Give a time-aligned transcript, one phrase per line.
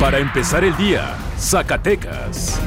[0.00, 2.58] Para empezar el día, Zacatecas.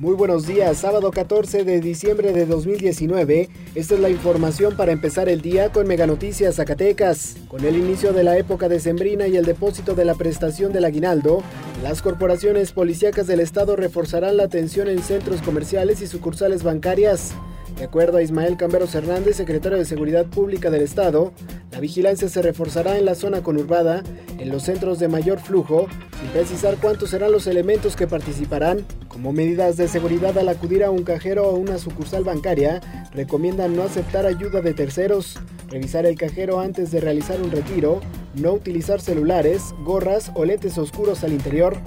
[0.00, 3.48] Muy buenos días, sábado 14 de diciembre de 2019.
[3.76, 7.36] Esta es la información para empezar el día con Mega Noticias Zacatecas.
[7.46, 11.44] Con el inicio de la época decembrina y el depósito de la prestación del aguinaldo,
[11.84, 17.34] las corporaciones policíacas del estado reforzarán la atención en centros comerciales y sucursales bancarias.
[17.76, 21.32] De acuerdo a Ismael Camberos Hernández, secretario de Seguridad Pública del Estado,
[21.72, 24.02] la vigilancia se reforzará en la zona conurbada,
[24.38, 25.86] en los centros de mayor flujo,
[26.20, 28.86] sin precisar cuántos serán los elementos que participarán.
[29.08, 32.80] Como medidas de seguridad al acudir a un cajero o una sucursal bancaria,
[33.12, 38.00] recomiendan no aceptar ayuda de terceros, revisar el cajero antes de realizar un retiro,
[38.34, 41.78] no utilizar celulares, gorras o lentes oscuros al interior,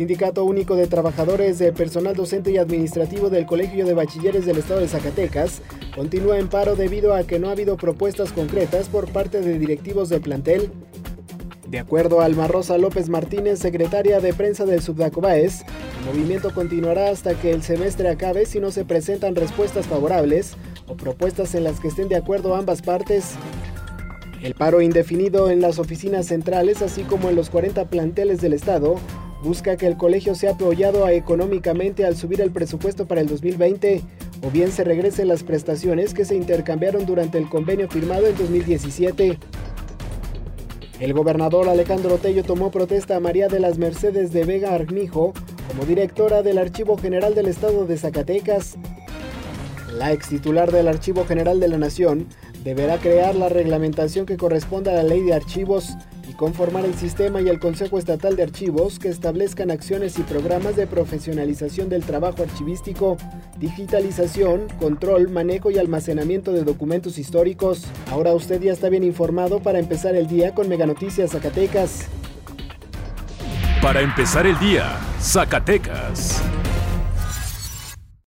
[0.00, 4.80] Sindicato Único de Trabajadores de Personal Docente y Administrativo del Colegio de Bachilleres del Estado
[4.80, 5.60] de Zacatecas
[5.94, 10.08] continúa en paro debido a que no ha habido propuestas concretas por parte de directivos
[10.08, 10.70] del plantel.
[11.68, 15.66] De acuerdo a Alma Rosa López Martínez, secretaria de prensa del Subdacobaes,
[15.98, 20.96] el movimiento continuará hasta que el semestre acabe si no se presentan respuestas favorables o
[20.96, 23.34] propuestas en las que estén de acuerdo ambas partes.
[24.40, 28.96] El paro indefinido en las oficinas centrales, así como en los 40 planteles del Estado,
[29.42, 34.02] busca que el colegio sea apoyado económicamente al subir el presupuesto para el 2020
[34.42, 39.38] o bien se regresen las prestaciones que se intercambiaron durante el convenio firmado en 2017.
[41.00, 45.32] El gobernador Alejandro Tello tomó protesta a María de las Mercedes de Vega Armijo
[45.68, 48.76] como directora del Archivo General del Estado de Zacatecas.
[49.96, 52.26] La ex titular del Archivo General de la Nación
[52.64, 55.96] deberá crear la reglamentación que corresponda a la ley de archivos
[56.30, 60.76] y conformar el sistema y el Consejo Estatal de Archivos que establezcan acciones y programas
[60.76, 63.16] de profesionalización del trabajo archivístico,
[63.58, 67.84] digitalización, control, manejo y almacenamiento de documentos históricos.
[68.10, 72.06] Ahora usted ya está bien informado para empezar el día con Mega Noticias Zacatecas.
[73.82, 76.40] Para empezar el día, Zacatecas.